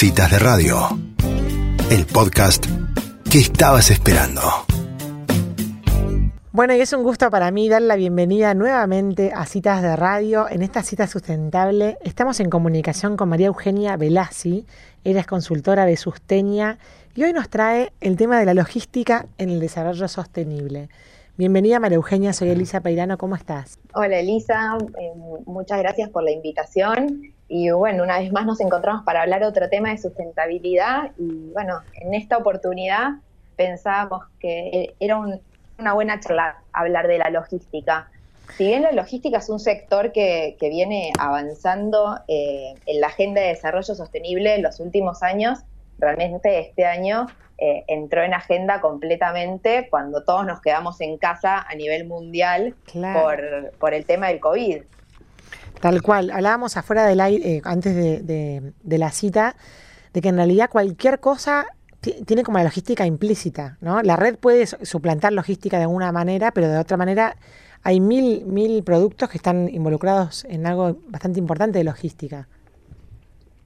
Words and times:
Citas 0.00 0.30
de 0.30 0.38
Radio, 0.38 0.76
el 1.90 2.06
podcast 2.06 2.66
que 3.28 3.38
estabas 3.38 3.90
esperando. 3.90 4.42
Bueno, 6.52 6.72
y 6.76 6.80
es 6.80 6.92
un 6.92 7.02
gusto 7.02 7.28
para 7.32 7.50
mí 7.50 7.68
dar 7.68 7.82
la 7.82 7.96
bienvenida 7.96 8.54
nuevamente 8.54 9.32
a 9.34 9.44
Citas 9.44 9.82
de 9.82 9.96
Radio. 9.96 10.48
En 10.48 10.62
esta 10.62 10.84
cita 10.84 11.08
sustentable 11.08 11.98
estamos 12.04 12.38
en 12.38 12.48
comunicación 12.48 13.16
con 13.16 13.28
María 13.28 13.48
Eugenia 13.48 13.96
Velasi. 13.96 14.66
Ella 15.02 15.18
es 15.18 15.26
consultora 15.26 15.84
de 15.84 15.96
Sustenia 15.96 16.78
y 17.16 17.24
hoy 17.24 17.32
nos 17.32 17.48
trae 17.48 17.92
el 18.00 18.16
tema 18.16 18.38
de 18.38 18.44
la 18.46 18.54
logística 18.54 19.26
en 19.36 19.50
el 19.50 19.58
desarrollo 19.58 20.06
sostenible. 20.06 20.90
Bienvenida 21.36 21.80
María 21.80 21.96
Eugenia, 21.96 22.32
soy 22.32 22.50
Elisa 22.50 22.82
Peirano, 22.82 23.18
¿cómo 23.18 23.34
estás? 23.34 23.80
Hola 23.94 24.20
Elisa, 24.20 24.78
eh, 24.96 25.10
muchas 25.44 25.80
gracias 25.80 26.08
por 26.10 26.22
la 26.22 26.30
invitación 26.30 27.34
y 27.48 27.70
bueno, 27.70 28.04
una 28.04 28.18
vez 28.18 28.30
más 28.30 28.44
nos 28.44 28.60
encontramos 28.60 29.04
para 29.04 29.22
hablar 29.22 29.42
otro 29.42 29.68
tema 29.68 29.90
de 29.90 29.98
sustentabilidad 29.98 31.12
y 31.18 31.50
bueno, 31.52 31.80
en 31.94 32.14
esta 32.14 32.36
oportunidad 32.36 33.14
pensábamos 33.56 34.24
que 34.38 34.94
era 35.00 35.18
una 35.78 35.92
buena 35.94 36.20
charla 36.20 36.62
hablar 36.72 37.08
de 37.08 37.18
la 37.18 37.30
logística. 37.30 38.08
Si 38.56 38.66
bien 38.66 38.82
la 38.82 38.92
logística 38.92 39.38
es 39.38 39.48
un 39.48 39.60
sector 39.60 40.12
que, 40.12 40.56
viene 40.60 41.12
avanzando 41.18 42.18
eh, 42.28 42.74
en 42.86 43.00
la 43.00 43.08
agenda 43.08 43.40
de 43.40 43.48
desarrollo 43.48 43.94
sostenible 43.94 44.54
en 44.54 44.62
los 44.62 44.80
últimos 44.80 45.22
años, 45.22 45.60
realmente 45.98 46.58
este 46.60 46.86
año 46.86 47.26
eh, 47.58 47.84
entró 47.88 48.22
en 48.22 48.34
agenda 48.34 48.80
completamente 48.80 49.88
cuando 49.90 50.22
todos 50.22 50.46
nos 50.46 50.60
quedamos 50.60 51.00
en 51.00 51.18
casa 51.18 51.60
a 51.68 51.74
nivel 51.74 52.06
mundial 52.06 52.74
por, 53.78 53.94
el 53.94 54.06
tema 54.06 54.28
del 54.28 54.38
COVID. 54.38 54.82
Tal 55.80 56.02
cual, 56.02 56.30
hablábamos 56.30 56.76
afuera 56.76 57.06
del 57.06 57.20
aire, 57.20 57.56
eh, 57.56 57.60
antes 57.64 57.94
de, 57.94 58.98
la 58.98 59.10
cita, 59.10 59.54
de 60.12 60.20
que 60.20 60.28
en 60.28 60.36
realidad 60.36 60.70
cualquier 60.70 61.20
cosa 61.20 61.66
tiene 62.26 62.42
como 62.42 62.58
la 62.58 62.64
logística 62.64 63.06
implícita, 63.06 63.76
¿no? 63.80 64.02
La 64.02 64.16
red 64.16 64.36
puede 64.36 64.66
suplantar 64.66 65.32
logística 65.32 65.78
de 65.78 65.84
alguna 65.84 66.12
manera, 66.12 66.52
pero 66.52 66.68
de 66.68 66.78
otra 66.78 66.96
manera 66.96 67.36
hay 67.82 68.00
mil, 68.00 68.44
mil 68.46 68.82
productos 68.82 69.28
que 69.28 69.36
están 69.36 69.68
involucrados 69.68 70.44
en 70.44 70.66
algo 70.66 70.96
bastante 71.08 71.38
importante 71.38 71.78
de 71.78 71.84
logística. 71.84 72.48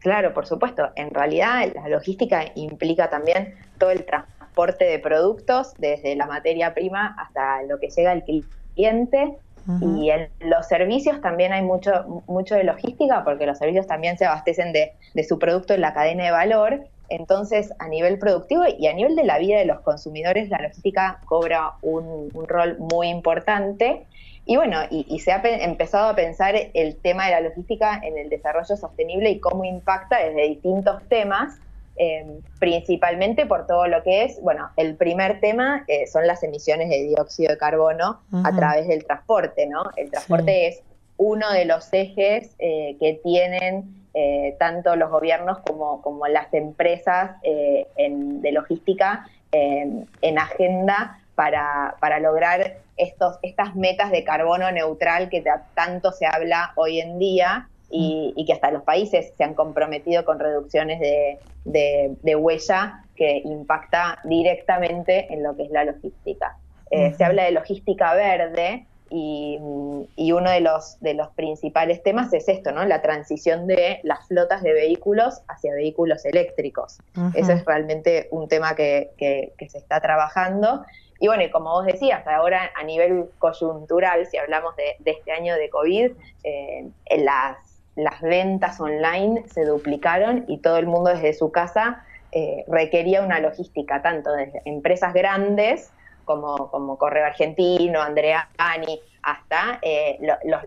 Claro, 0.03 0.35
por 0.35 0.47
supuesto. 0.47 0.91
En 0.97 1.11
realidad 1.11 1.73
la 1.75 1.89
logística 1.89 2.45
implica 2.55 3.09
también 3.09 3.55
todo 3.79 3.91
el 3.91 4.05
transporte 4.05 4.85
de 4.85 4.99
productos, 4.99 5.75
desde 5.79 6.17
la 6.17 6.27
materia 6.27 6.75
prima 6.75 7.15
hasta 7.19 7.63
lo 7.63 7.79
que 7.79 7.89
llega 7.89 8.11
al 8.11 8.25
cliente. 8.25 9.37
Y 9.81 10.11
en 10.11 10.29
los 10.41 10.67
servicios 10.67 11.21
también 11.21 11.53
hay 11.53 11.63
mucho, 11.63 12.23
mucho 12.27 12.55
de 12.57 12.65
logística, 12.65 13.23
porque 13.25 13.47
los 13.47 13.59
servicios 13.59 13.87
también 13.87 14.19
se 14.19 14.27
abastecen 14.27 14.73
de, 14.73 14.93
su 15.23 15.39
producto 15.39 15.75
en 15.75 15.81
la 15.81 15.95
cadena 15.95 16.25
de 16.25 16.31
valor. 16.31 16.87
Entonces, 17.09 17.73
a 17.79 17.89
nivel 17.89 18.19
productivo 18.19 18.65
y 18.67 18.87
a 18.87 18.93
nivel 18.95 19.15
de 19.15 19.25
la 19.25 19.39
vida 19.39 19.59
de 19.59 19.67
los 19.67 19.81
consumidores, 19.81 20.49
la 20.49 20.61
logística 20.61 21.21
cobra 21.27 21.73
un, 21.83 22.31
un 22.33 22.49
rol 22.49 22.77
muy 22.79 23.09
importante. 23.09 24.07
Y 24.45 24.57
bueno, 24.57 24.79
y, 24.91 25.19
se 25.21 25.31
ha 25.31 25.41
empezado 25.45 26.09
a 26.09 26.17
pensar 26.17 26.55
el 26.75 26.97
tema 26.97 27.27
de 27.27 27.33
la 27.33 27.41
logística 27.43 28.01
en 28.03 28.19
el 28.19 28.29
desarrollo 28.29 28.77
sostenible 28.77 29.31
y 29.31 29.39
cómo 29.39 29.65
impacta 29.65 30.19
desde 30.19 30.49
distintos 30.49 31.01
temas, 31.09 31.59
em, 31.97 32.41
principalmente 32.59 33.47
por 33.47 33.67
todo 33.67 33.87
lo 33.87 34.03
que 34.03 34.25
es, 34.25 34.41
bueno, 34.43 34.71
el 34.77 34.97
primer 34.97 35.41
tema 35.41 35.85
eh, 35.89 36.07
son 36.07 36.27
las 36.27 36.43
emisiones 36.43 36.89
de 36.89 37.03
dióxido 37.03 37.51
de 37.51 37.59
carbono 37.59 38.21
a 38.45 38.53
través 38.57 38.89
del 38.89 39.05
transporte, 39.05 39.67
¿no? 39.67 39.83
El 39.97 40.11
transporte 40.11 40.69
es 40.69 40.83
uno 41.17 41.51
de 41.53 41.65
los 41.65 41.93
ejes 41.93 42.55
eh, 42.59 42.97
que 42.99 43.21
tienen 43.23 44.07
eh, 44.15 44.57
tanto 44.59 44.97
los 44.97 45.11
gobiernos 45.11 45.59
como, 45.61 46.03
como 46.03 46.27
las 46.27 46.53
empresas 46.53 47.37
en, 47.43 48.43
de 48.43 48.53
logística 48.53 49.27
em, 49.53 50.07
en 50.21 50.39
agenda 50.39 51.19
para, 51.35 51.97
para 52.01 52.21
lograr 52.21 52.77
estos, 52.97 53.39
estas 53.43 53.75
metas 53.75 54.11
de 54.11 54.25
carbono 54.25 54.71
neutral 54.71 55.29
que 55.29 55.43
tanto 55.75 56.13
se 56.13 56.27
habla 56.27 56.73
hoy 56.77 57.01
en 57.01 57.19
día 57.19 57.69
y, 57.93 58.45
que 58.47 58.53
hasta 58.53 58.71
los 58.71 58.83
países 58.83 59.33
se 59.37 59.45
han 59.45 59.55
comprometido 59.55 60.25
con 60.25 60.39
reducciones 60.39 60.99
de, 61.01 62.37
huella 62.37 63.05
que 63.15 63.43
impacta 63.45 64.19
directamente 64.25 65.33
en 65.33 65.43
lo 65.43 65.55
que 65.57 65.65
es 65.65 65.71
la 65.71 65.85
logística. 65.85 66.57
Eh, 66.91 67.13
se 67.15 67.25
habla 67.25 67.45
de 67.45 67.53
logística 67.53 68.15
verde 68.15 68.87
y, 69.11 69.59
uno 69.61 70.51
de 70.51 70.61
los, 70.61 70.99
de 71.01 71.13
los 71.15 71.29
principales 71.31 72.03
temas 72.03 72.33
es 72.33 72.49
esto, 72.49 72.73
¿no? 72.73 72.85
La 72.87 73.03
transición 73.03 73.67
de 73.67 74.01
las 74.03 74.27
flotas 74.27 74.63
de 74.63 74.73
vehículos 74.73 75.43
hacia 75.49 75.75
vehículos 75.75 76.25
eléctricos. 76.25 76.99
Ese 77.35 77.53
es 77.53 77.65
realmente 77.67 78.29
un 78.31 78.49
tema 78.49 78.75
que, 78.75 79.11
que 79.19 79.69
se 79.69 79.79
está 79.79 80.01
trabajando 80.01 80.83
y 81.23 81.29
bueno, 81.29 81.45
y 81.45 81.51
como 81.51 81.71
vos 81.71 81.87
decías, 81.87 82.27
ahora 82.27 82.73
a 82.75 82.83
nivel 82.83 83.27
coyuntural, 83.39 84.27
si 84.27 84.39
hablamos 84.39 84.75
de, 84.75 84.97
este 85.05 85.31
año 85.31 85.55
de 85.55 85.71
COVID, 85.71 86.11
eh, 86.43 86.89
las, 87.17 87.72
las 87.97 88.21
ventas 88.21 88.81
online 88.81 89.45
se 89.49 89.65
duplicaron 89.65 90.45
y 90.49 90.59
todo 90.59 90.79
el 90.79 90.87
mundo 90.87 91.11
desde 91.11 91.35
su 91.35 91.53
casa 91.53 92.05
eh, 92.33 92.65
requería 92.69 93.23
una 93.23 93.41
logística, 93.41 94.01
tanto 94.03 94.33
desde 94.33 94.63
empresas 94.65 95.13
grandes 95.13 95.91
como, 96.25 96.71
como 96.71 96.97
Correo 96.97 97.27
Argentino, 97.27 98.01
Andrea 98.01 98.49
Ani, 98.57 99.01
hasta 99.23 99.79
eh, 99.83 100.19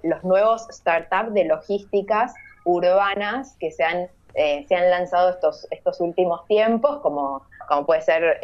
los, 0.03 0.23
nuevos 0.23 0.67
startups 0.71 1.33
de 1.33 1.45
logísticas 1.45 2.33
urbanas 2.65 3.55
que 3.59 3.71
se 3.71 3.83
han, 3.83 4.07
se 4.33 4.75
han 4.75 4.89
lanzado 4.89 5.29
estos, 5.29 5.67
estos 5.71 6.01
últimos 6.01 6.45
tiempos, 6.47 6.99
como, 6.99 7.43
como 7.67 7.85
puede 7.85 8.01
ser 8.01 8.39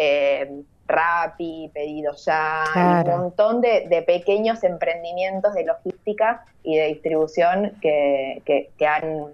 Rappi, 0.91 1.71
Pedido 1.73 2.13
Ya, 2.25 2.63
un 3.05 3.11
montón 3.11 3.61
de, 3.61 4.03
pequeños 4.05 4.63
emprendimientos 4.63 5.53
de 5.53 5.65
logística 5.65 6.45
y 6.63 6.77
de 6.77 6.87
distribución 6.87 7.73
que, 7.81 8.41
han, 8.87 9.25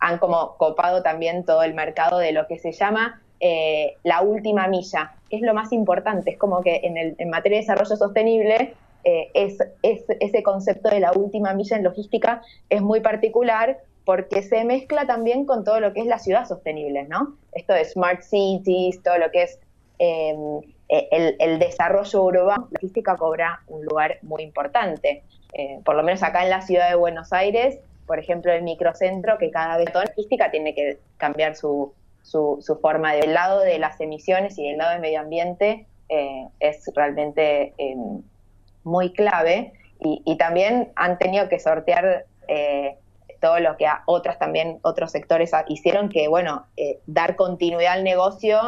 han, 0.00 0.18
como 0.18 0.56
copado 0.56 1.02
también 1.02 1.44
todo 1.44 1.62
el 1.62 1.74
mercado 1.74 2.18
de 2.18 2.32
lo 2.32 2.46
que 2.46 2.58
se 2.58 2.72
llama 2.72 3.22
eh, 3.40 3.96
la 4.02 4.22
última 4.22 4.66
milla, 4.66 5.14
que 5.28 5.36
es 5.36 5.42
lo 5.42 5.54
más 5.54 5.72
importante, 5.72 6.30
es 6.30 6.38
como 6.38 6.62
que 6.62 6.80
en, 6.82 6.96
el, 6.96 7.14
en 7.18 7.30
materia 7.30 7.58
de 7.58 7.62
desarrollo 7.62 7.96
sostenible 7.96 8.74
eh, 9.04 9.30
es, 9.34 9.58
ese 9.82 10.42
concepto 10.42 10.88
de 10.88 11.00
la 11.00 11.12
última 11.12 11.52
milla 11.54 11.76
en 11.76 11.84
logística 11.84 12.42
es 12.70 12.82
muy 12.82 13.00
particular 13.00 13.78
porque 14.04 14.42
se 14.42 14.64
mezcla 14.64 15.06
también 15.06 15.46
con 15.46 15.64
todo 15.64 15.80
lo 15.80 15.92
que 15.92 16.00
es 16.00 16.06
la 16.06 16.18
ciudad 16.18 16.46
sostenible, 16.46 17.04
¿no? 17.04 17.36
Esto 17.52 17.74
de 17.74 17.84
smart 17.84 18.22
cities, 18.22 19.02
todo 19.02 19.18
lo 19.18 19.30
que 19.30 19.42
es 19.42 19.58
eh, 19.98 20.34
eh, 20.88 21.36
el, 21.40 21.58
desarrollo 21.58 22.22
urbano, 22.22 22.68
la 22.70 22.78
logística 22.80 23.16
cobra 23.16 23.62
un 23.66 23.84
lugar 23.84 24.18
muy 24.22 24.42
importante. 24.42 25.24
Eh, 25.52 25.80
por 25.84 25.96
lo 25.96 26.02
menos 26.02 26.22
acá 26.22 26.44
en 26.44 26.50
la 26.50 26.62
ciudad 26.62 26.88
de 26.88 26.94
Buenos 26.94 27.32
Aires, 27.32 27.80
por 28.06 28.18
ejemplo, 28.18 28.52
el 28.52 28.62
microcentro, 28.62 29.36
que 29.38 29.50
cada 29.50 29.76
vez 29.78 29.86
toda 29.90 30.04
la 30.04 30.10
logística 30.10 30.50
tiene 30.50 30.74
que 30.74 30.98
cambiar 31.16 31.56
su, 31.56 31.92
su, 32.22 32.78
forma 32.80 33.14
del 33.14 33.34
lado 33.34 33.60
de 33.60 33.78
las 33.78 34.00
emisiones 34.00 34.58
y 34.58 34.68
del 34.68 34.78
lado 34.78 34.92
del 34.92 35.00
medio 35.00 35.20
ambiente, 35.20 35.86
eh, 36.08 36.46
es 36.60 36.88
realmente 36.94 37.74
em, 37.78 38.22
muy 38.84 39.12
clave. 39.12 39.72
Y, 39.98 40.36
también 40.36 40.92
han 40.94 41.18
tenido 41.18 41.48
que 41.48 41.58
sortear 41.58 42.26
todo 43.40 43.58
lo 43.58 43.76
que 43.76 43.86
a 43.86 44.02
otras 44.04 44.38
también, 44.38 44.78
otros 44.82 45.10
sectores 45.10 45.50
hicieron, 45.68 46.10
que 46.10 46.28
bueno, 46.28 46.66
dar 47.06 47.34
continuidad 47.34 47.94
al 47.94 48.04
negocio 48.04 48.60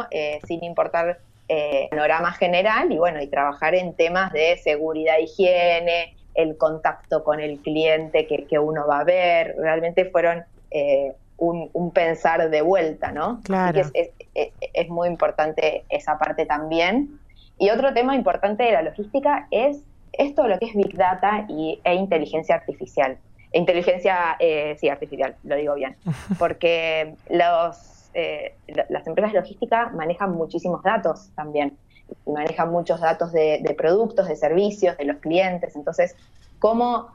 sin 0.47 0.63
importar 0.63 1.19
eh, 1.49 1.87
panorama 1.89 2.31
general 2.33 2.91
y 2.91 2.97
bueno, 2.97 3.21
y 3.21 3.27
trabajar 3.27 3.75
en 3.75 3.93
temas 3.93 4.31
de 4.31 4.57
seguridad, 4.57 5.17
higiene, 5.17 6.15
el 6.35 6.57
contacto 6.57 7.23
con 7.23 7.39
el 7.39 7.59
cliente 7.59 8.27
que, 8.27 8.59
uno 8.59 8.87
va 8.87 8.99
a 8.99 9.03
ver, 9.03 9.55
realmente 9.57 10.05
fueron 10.05 10.43
eh, 10.71 11.13
un, 11.37 11.91
pensar 11.91 12.49
de 12.49 12.61
vuelta, 12.61 13.11
¿no? 13.11 13.41
Claro. 13.43 13.81
es, 13.93 14.89
muy 14.89 15.07
importante 15.07 15.83
esa 15.89 16.17
parte 16.17 16.45
también. 16.45 17.19
Y 17.57 17.71
otro 17.71 17.93
tema 17.93 18.15
importante 18.15 18.63
de 18.63 18.71
la 18.71 18.81
logística 18.81 19.47
es 19.51 19.83
esto 20.13 20.47
lo 20.47 20.59
que 20.59 20.67
es 20.67 20.75
Big 20.75 20.95
Data 20.95 21.45
y, 21.47 21.79
e 21.83 21.93
inteligencia 21.95 22.55
artificial. 22.55 23.17
Inteligencia, 23.51 24.35
eh, 24.39 24.75
sí, 24.79 24.89
artificial, 24.89 25.35
lo 25.43 25.55
digo 25.55 25.75
bien. 25.75 25.95
Porque 26.39 27.15
los 27.29 27.98
eh, 28.13 28.55
las 28.89 29.05
empresas 29.05 29.33
de 29.33 29.39
logística 29.39 29.89
manejan 29.89 30.31
muchísimos 30.31 30.81
datos 30.83 31.29
también, 31.35 31.77
manejan 32.25 32.71
muchos 32.71 32.99
datos 32.99 33.31
de, 33.31 33.75
productos, 33.77 34.27
de 34.27 34.35
servicios, 34.35 34.97
de 34.97 35.05
los 35.05 35.17
clientes. 35.17 35.75
Entonces, 35.75 36.15
¿cómo, 36.57 37.09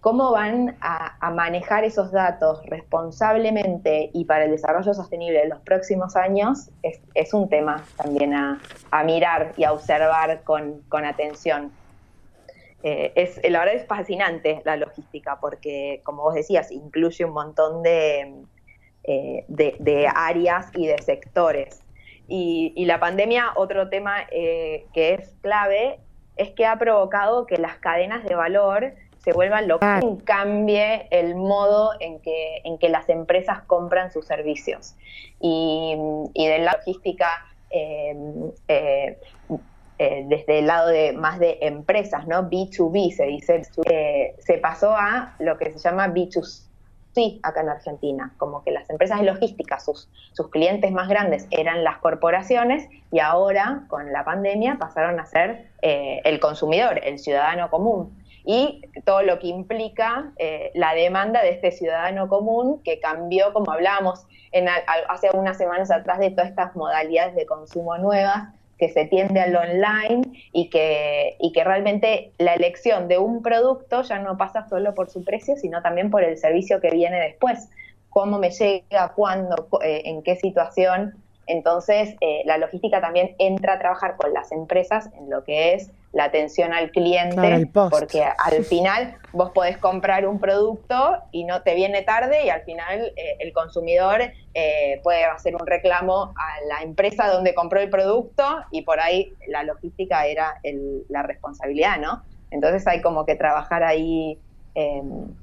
cómo 0.00 0.30
van 0.30 0.76
a, 0.80 1.30
manejar 1.30 1.84
esos 1.84 2.12
datos 2.12 2.64
responsablemente 2.66 4.10
y 4.12 4.24
para 4.24 4.44
el 4.44 4.52
desarrollo 4.52 4.94
sostenible 4.94 5.42
en 5.42 5.48
los 5.50 5.60
próximos 5.60 6.14
años? 6.14 6.70
Es, 7.14 7.34
un 7.34 7.48
tema 7.48 7.84
también 7.96 8.32
a, 8.32 8.60
mirar 9.04 9.52
y 9.56 9.64
a 9.64 9.72
observar 9.72 10.42
con, 10.44 11.04
atención. 11.04 11.72
Eh, 12.82 13.12
es, 13.16 13.40
la 13.50 13.58
verdad 13.60 13.74
es 13.74 13.86
fascinante 13.86 14.62
la 14.64 14.76
logística 14.76 15.40
porque, 15.40 16.02
como 16.04 16.22
vos 16.22 16.34
decías, 16.34 16.70
incluye 16.70 17.24
un 17.24 17.32
montón 17.32 17.82
de 17.82 18.44
de, 19.06 20.10
áreas 20.14 20.70
y 20.74 20.86
de 20.86 20.98
sectores. 21.02 21.82
Y, 22.28 22.84
la 22.86 22.98
pandemia, 22.98 23.52
otro 23.54 23.88
tema 23.88 24.26
que 24.26 24.84
es 24.94 25.34
clave, 25.42 25.98
es 26.36 26.50
que 26.50 26.66
ha 26.66 26.78
provocado 26.78 27.46
que 27.46 27.56
las 27.56 27.78
cadenas 27.78 28.24
de 28.24 28.34
valor 28.34 28.92
se 29.26 29.32
vuelvan 29.32 29.66
lo 29.66 29.80
que 29.80 30.00
cambie 30.24 31.08
el 31.10 31.34
modo 31.34 31.90
en 31.98 32.20
que, 32.20 32.60
en 32.62 32.78
que 32.78 32.88
las 32.88 33.08
empresas 33.08 33.62
compran 33.62 34.12
sus 34.12 34.24
servicios. 34.24 34.94
Y, 35.40 35.96
de 36.32 36.58
la 36.60 36.74
logística, 36.74 37.28
em, 37.70 38.52
eh, 38.68 39.18
eh, 39.98 40.24
desde 40.28 40.60
el 40.60 40.68
lado 40.68 40.88
de 40.90 41.12
más 41.12 41.40
de 41.40 41.58
empresas, 41.62 42.28
¿no? 42.28 42.48
B2B 42.48 43.10
se 43.16 43.26
dice, 43.26 43.62
eh, 43.90 44.36
se 44.38 44.58
pasó 44.58 44.92
a 44.92 45.34
lo 45.40 45.58
que 45.58 45.72
se 45.72 45.78
llama 45.80 46.06
B2C 46.06 46.65
acá 47.42 47.60
en 47.60 47.68
Argentina, 47.68 48.34
como 48.38 48.62
que 48.62 48.70
las 48.70 48.88
empresas 48.90 49.20
de 49.20 49.26
logística, 49.26 49.78
sus, 49.80 50.08
sus 50.32 50.50
clientes 50.50 50.90
más 50.92 51.08
grandes 51.08 51.46
eran 51.50 51.84
las 51.84 51.98
corporaciones 51.98 52.88
y 53.10 53.20
ahora 53.20 53.84
con 53.88 54.12
la 54.12 54.24
pandemia 54.24 54.76
pasaron 54.78 55.18
a 55.20 55.26
ser 55.26 55.70
el 55.82 56.40
consumidor, 56.40 57.00
el 57.04 57.18
ciudadano 57.18 57.70
común. 57.70 58.22
Y 58.48 58.82
todo 59.04 59.22
lo 59.22 59.40
que 59.40 59.48
implica 59.48 60.32
eh, 60.36 60.70
la 60.74 60.94
demanda 60.94 61.42
de 61.42 61.50
este 61.50 61.72
ciudadano 61.72 62.28
común 62.28 62.80
que 62.84 63.00
cambió, 63.00 63.52
como 63.52 63.72
hablábamos 63.72 64.24
en, 64.52 64.68
hace 65.08 65.30
unas 65.34 65.58
semanas 65.58 65.90
atrás, 65.90 66.20
de 66.20 66.30
todas 66.30 66.50
estas 66.50 66.76
modalidades 66.76 67.34
de 67.34 67.44
consumo 67.44 67.98
nuevas 67.98 68.54
que 68.78 68.88
se 68.90 69.06
tiende 69.06 69.40
al 69.40 69.56
online 69.56 70.22
y 70.52 70.68
que, 70.68 71.36
y 71.40 71.52
que 71.52 71.64
realmente 71.64 72.32
la 72.38 72.54
elección 72.54 73.08
de 73.08 73.18
un 73.18 73.42
producto 73.42 74.02
ya 74.02 74.18
no 74.18 74.36
pasa 74.36 74.68
solo 74.68 74.94
por 74.94 75.10
su 75.10 75.24
precio, 75.24 75.56
sino 75.56 75.82
también 75.82 76.10
por 76.10 76.22
el 76.22 76.36
servicio 76.36 76.80
que 76.80 76.90
viene 76.90 77.18
después, 77.20 77.68
cómo 78.10 78.38
me 78.38 78.50
llega, 78.50 79.12
cuándo, 79.14 79.68
eh, 79.82 80.02
en 80.04 80.22
qué 80.22 80.36
situación. 80.36 81.14
Entonces, 81.46 82.16
eh, 82.20 82.42
la 82.44 82.58
logística 82.58 83.00
también 83.00 83.34
entra 83.38 83.74
a 83.74 83.78
trabajar 83.78 84.16
con 84.16 84.32
las 84.32 84.52
empresas 84.52 85.10
en 85.18 85.30
lo 85.30 85.44
que 85.44 85.74
es 85.74 85.90
la 86.12 86.24
atención 86.24 86.72
al 86.72 86.90
cliente, 86.90 87.68
porque 87.90 88.24
al 88.24 88.64
final 88.64 89.16
vos 89.32 89.50
podés 89.50 89.76
comprar 89.76 90.26
un 90.26 90.40
producto 90.40 91.18
y 91.30 91.44
no 91.44 91.62
te 91.62 91.74
viene 91.74 92.02
tarde 92.02 92.44
y 92.44 92.48
al 92.48 92.62
final 92.62 93.12
eh, 93.16 93.36
el 93.40 93.52
consumidor 93.52 94.22
eh, 94.54 95.00
puede 95.02 95.24
hacer 95.24 95.54
un 95.54 95.66
reclamo 95.66 96.34
a 96.36 96.66
la 96.68 96.82
empresa 96.82 97.28
donde 97.28 97.54
compró 97.54 97.80
el 97.80 97.90
producto 97.90 98.44
y 98.70 98.82
por 98.82 99.00
ahí 99.00 99.34
la 99.48 99.62
logística 99.62 100.26
era 100.26 100.58
la 101.08 101.22
responsabilidad, 101.22 101.98
¿no? 101.98 102.22
Entonces 102.50 102.86
hay 102.86 103.02
como 103.02 103.26
que 103.26 103.34
trabajar 103.34 103.82
ahí 103.82 104.38
em, 104.74 105.34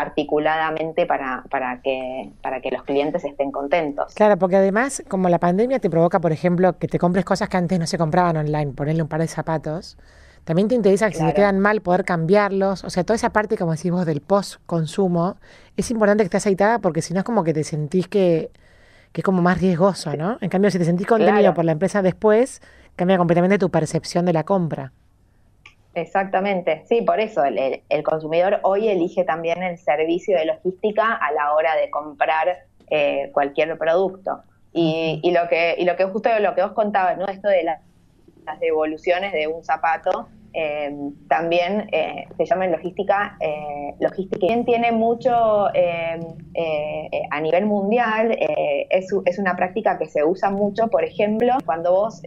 articuladamente 0.00 1.06
para, 1.06 1.44
para, 1.50 1.80
que, 1.80 2.30
para 2.42 2.60
que 2.60 2.70
los 2.70 2.82
clientes 2.82 3.24
estén 3.24 3.50
contentos. 3.50 4.14
Claro, 4.14 4.38
porque 4.38 4.56
además, 4.56 5.02
como 5.08 5.28
la 5.28 5.38
pandemia 5.38 5.78
te 5.78 5.90
provoca, 5.90 6.20
por 6.20 6.32
ejemplo, 6.32 6.78
que 6.78 6.88
te 6.88 6.98
compres 6.98 7.24
cosas 7.24 7.48
que 7.48 7.56
antes 7.56 7.78
no 7.78 7.86
se 7.86 7.98
compraban 7.98 8.36
online, 8.36 8.72
ponerle 8.72 9.02
un 9.02 9.08
par 9.08 9.20
de 9.20 9.28
zapatos, 9.28 9.96
también 10.44 10.68
te 10.68 10.74
interesa 10.74 11.08
que 11.08 11.16
si 11.16 11.24
te 11.24 11.32
quedan 11.32 11.58
mal 11.58 11.80
poder 11.80 12.04
cambiarlos. 12.04 12.84
O 12.84 12.90
sea, 12.90 13.02
toda 13.04 13.16
esa 13.16 13.30
parte, 13.30 13.56
como 13.56 13.72
decís 13.72 13.90
vos, 13.90 14.04
del 14.04 14.20
post-consumo, 14.20 15.36
es 15.76 15.90
importante 15.90 16.22
que 16.22 16.26
esté 16.26 16.36
aceitada 16.36 16.80
porque 16.80 17.00
si 17.00 17.14
no 17.14 17.20
es 17.20 17.24
como 17.24 17.44
que 17.44 17.54
te 17.54 17.64
sentís 17.64 18.08
que, 18.08 18.50
que 19.12 19.20
es 19.22 19.24
como 19.24 19.40
más 19.40 19.60
riesgoso, 19.60 20.14
¿no? 20.16 20.36
En 20.42 20.50
cambio, 20.50 20.70
si 20.70 20.78
te 20.78 20.84
sentís 20.84 21.06
contenido 21.06 21.54
por 21.54 21.64
la 21.64 21.72
empresa 21.72 22.02
después, 22.02 22.60
cambia 22.94 23.16
completamente 23.16 23.58
tu 23.58 23.70
percepción 23.70 24.26
de 24.26 24.34
la 24.34 24.44
compra. 24.44 24.92
Exactamente, 25.94 26.82
sí, 26.86 27.02
por 27.02 27.20
eso 27.20 27.44
el, 27.44 28.02
consumidor 28.02 28.58
hoy 28.62 28.88
elige 28.88 29.24
también 29.24 29.62
el 29.62 29.78
servicio 29.78 30.36
de 30.36 30.46
logística 30.46 31.14
a 31.14 31.32
la 31.32 31.54
hora 31.54 31.76
de 31.76 31.88
comprar 31.90 32.66
eh, 32.90 33.30
cualquier 33.32 33.78
producto. 33.78 34.42
Y, 34.72 35.20
y, 35.22 35.30
lo 35.30 35.48
que 35.48 35.76
y 35.78 35.84
lo 35.84 35.94
que 35.94 36.04
justo 36.06 36.28
lo 36.40 36.54
que 36.56 36.62
vos 36.62 36.72
contabas, 36.72 37.16
¿no? 37.16 37.26
Esto 37.26 37.48
de 37.48 37.62
la 37.62 37.80
las 38.44 38.60
devoluciones 38.60 39.32
de 39.32 39.46
un 39.46 39.62
zapato. 39.64 40.28
Eh, 40.56 40.94
también 41.28 41.88
eh, 41.90 42.26
se 42.36 42.46
llama 42.46 42.66
en 42.66 42.72
logística, 42.72 43.36
eh, 43.40 43.92
logística 43.98 44.46
bien 44.46 44.64
tiene 44.64 44.92
mucho 44.92 45.66
a 47.30 47.40
nivel 47.40 47.66
mundial, 47.66 48.36
es, 48.38 49.08
es, 49.24 49.38
una 49.38 49.56
práctica 49.56 49.98
que 49.98 50.06
se 50.06 50.22
usa 50.22 50.50
mucho, 50.50 50.86
por 50.86 51.02
ejemplo, 51.02 51.54
cuando 51.66 51.90
vos 51.92 52.22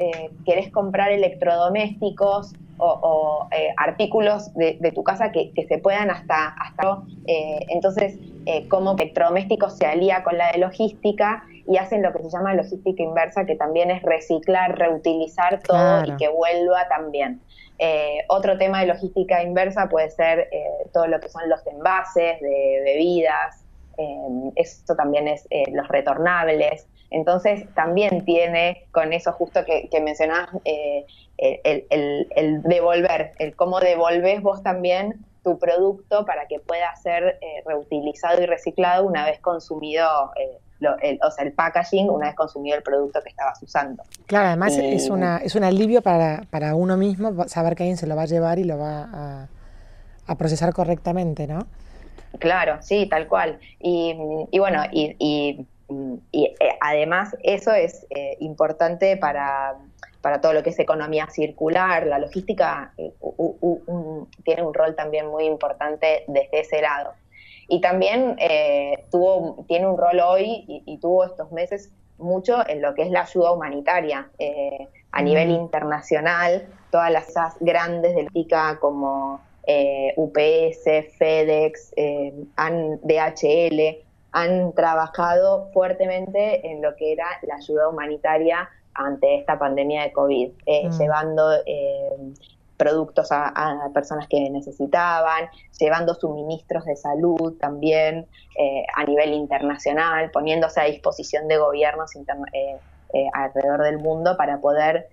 querés 0.46 0.69
comprar 0.72 1.12
electrodomésticos 1.12 2.54
o, 2.78 3.48
artículos 3.78 4.54
de, 4.54 4.92
tu 4.94 5.04
casa 5.04 5.32
que, 5.32 5.52
se 5.68 5.78
puedan 5.80 6.10
hasta, 6.10 6.50
hasta 6.50 7.02
entonces 7.26 8.18
como 8.70 8.94
electrodomésticos 8.94 9.78
se 9.78 9.86
alía 9.86 10.24
con 10.24 10.38
la 10.38 10.52
de 10.52 10.60
logística 10.60 11.44
y 11.68 11.78
hacen 11.78 12.02
lo 12.02 12.14
que 12.14 12.24
se 12.24 12.30
llama 12.30 12.54
logística 12.54 13.04
inversa, 13.04 13.46
que 13.46 13.56
también 13.56 13.92
es 13.92 14.02
reciclar, 14.02 14.78
reutilizar 14.78 15.62
todo 15.62 16.06
y 16.06 16.16
que 16.16 16.30
vuelva 16.30 16.88
también. 16.88 17.42
Eh, 17.80 18.24
otro 18.30 18.58
tema 18.58 18.80
de 18.82 18.88
logística 18.88 19.44
inversa 19.44 19.88
puede 19.88 20.10
ser 20.10 20.48
eh, 20.52 20.88
todo 20.94 21.08
lo 21.08 21.20
que 21.20 21.30
son 21.30 21.48
los 21.50 21.66
envases 21.68 22.40
de 22.42 22.82
bebidas, 22.84 23.64
eh, 23.98 24.52
esto 24.56 24.96
también 24.96 25.28
es 25.28 25.48
los 25.72 25.88
retornables. 25.90 26.88
Entonces 27.09 27.65
también 27.74 28.25
tiene 28.25 28.86
con 28.92 29.13
eso 29.13 29.31
justo 29.31 29.63
que, 29.65 29.88
que 29.89 30.01
mencionabas 30.01 30.50
el, 31.38 32.62
devolver, 32.63 33.33
el 33.39 33.56
cómo 33.56 33.80
devolves 33.80 34.42
vos 34.42 34.62
también 34.63 35.25
tu 35.44 35.57
producto 35.57 36.25
para 36.25 36.48
que 36.48 36.59
pueda 36.59 36.94
ser 36.98 37.39
reutilizado 37.65 38.42
y 38.42 38.45
reciclado 38.45 39.06
una 39.06 39.25
vez 39.25 39.39
consumido 39.39 40.33
o 40.80 41.31
sea, 41.31 41.45
el 41.45 41.54
packaging 41.54 42.09
una 42.09 42.27
vez 42.27 42.36
consumido 42.36 42.77
el 42.77 42.83
producto 42.83 43.19
que 43.21 43.30
estabas 43.30 43.62
usando. 43.62 44.04
Claro, 44.25 44.48
además 44.48 44.77
es, 44.77 45.09
una, 45.09 45.38
es 45.38 45.56
un 45.56 45.63
alivio 45.63 46.01
para, 46.01 46.44
para 46.50 46.75
uno 46.75 46.98
mismo 46.98 47.48
saber 47.48 47.75
que 47.75 47.83
alguien 47.83 47.98
se 47.98 48.07
lo 48.07 48.15
va 48.15 48.24
a 48.24 48.27
llevar 48.27 48.59
y 48.59 48.63
lo 48.63 48.77
va 48.77 49.48
a, 50.27 50.36
procesar 50.36 50.74
correctamente, 50.74 51.48
¿no? 51.48 51.68
Claro, 52.39 52.77
sí, 52.81 53.07
tal 53.09 53.27
cual. 53.27 53.59
Y, 53.80 54.13
bueno, 54.59 54.83
y, 54.92 55.15
y, 55.19 55.65
eh, 56.34 56.56
además 56.81 57.36
eso 57.44 57.72
es 57.72 58.06
eh, 58.10 58.36
importante 58.39 59.16
para, 59.18 59.75
para 60.22 60.42
todo 60.42 60.54
lo 60.54 60.63
que 60.63 60.72
es 60.72 60.80
economía 60.80 61.28
circular, 61.30 62.06
la 62.06 62.19
logística 62.19 62.94
eh, 62.98 63.13
tiene 64.44 64.63
un 64.63 64.74
rol 64.74 64.95
también 64.95 65.28
muy 65.28 65.45
importante 65.45 66.25
desde 66.28 66.60
ese 66.60 66.81
lado. 66.81 67.13
Y 67.69 67.81
también 67.81 68.36
eh, 68.39 69.06
tuvo, 69.12 69.66
tiene 69.68 69.88
un 69.88 69.98
rol 69.98 70.19
hoy 70.22 70.63
y, 70.68 70.98
tuvo 71.00 71.25
estos 71.25 71.51
meses 71.51 71.92
mucho 72.18 72.68
en 72.68 72.81
lo 72.81 72.94
que 72.94 73.04
es 73.04 73.12
la 73.12 73.22
ayuda 73.22 73.51
humanitaria 73.51 74.30
a 75.12 75.21
nivel 75.21 75.50
mm. 75.50 75.56
internacional. 75.56 76.66
Todas 76.92 77.12
las 77.12 77.28
grandes 77.59 78.16
del 78.16 78.31
TICA 78.31 78.80
como 78.80 79.42
UPS, 80.16 80.85
FedEx, 81.18 81.94
DHL 83.04 84.06
han 84.38 84.74
trabajado 84.74 85.70
fuertemente 85.74 86.68
en 86.70 86.82
lo 86.82 86.96
que 86.96 87.14
era 87.14 87.26
la 87.44 87.56
ayuda 87.56 87.90
humanitaria 87.90 88.70
ante 88.94 89.36
esta 89.36 89.60
pandemia 89.60 90.04
de 90.04 90.12
COVID, 90.12 90.50
mm. 90.50 91.00
llevando 91.00 91.52
productos 92.78 93.32
a, 93.32 93.90
personas 93.94 94.28
que 94.28 94.50
necesitaban, 94.50 95.50
llevando 95.80 96.14
suministros 96.14 96.86
de 96.86 96.96
salud 96.96 97.58
también 97.60 98.28
eh, 98.58 98.86
a 98.96 99.04
nivel 99.04 99.34
internacional, 99.34 100.32
poniéndose 100.32 100.80
a 100.80 100.86
disposición 100.86 101.48
de 101.48 101.58
gobiernos 101.58 102.16
eh, 102.16 102.78
eh, 103.14 103.28
alrededor 103.34 103.84
del 103.84 103.98
mundo 103.98 104.38
para 104.38 104.62
poder 104.62 105.10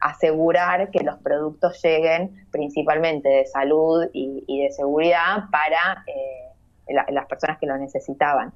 asegurar 0.00 0.90
que 0.90 1.00
los 1.00 1.18
productos 1.18 1.78
lleguen 1.82 2.46
principalmente 2.50 3.28
de 3.28 3.44
salud 3.44 4.06
y, 4.14 4.62
de 4.62 4.72
seguridad 4.72 5.50
para 5.52 6.02
las 6.88 7.26
personas 7.26 7.58
que 7.58 7.66
lo 7.66 7.76
necesitaban. 7.78 8.52